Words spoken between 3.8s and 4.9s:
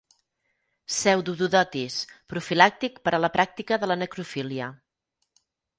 de la necrofília.